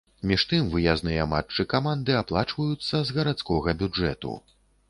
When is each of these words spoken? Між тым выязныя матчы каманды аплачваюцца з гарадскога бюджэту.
Між 0.29 0.45
тым 0.53 0.71
выязныя 0.75 1.27
матчы 1.33 1.67
каманды 1.75 2.17
аплачваюцца 2.23 3.05
з 3.11 3.19
гарадскога 3.19 3.69
бюджэту. 3.85 4.35